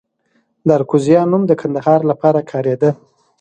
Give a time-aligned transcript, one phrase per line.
[0.65, 2.89] د اراکوزیا نوم د کندهار لپاره کاریده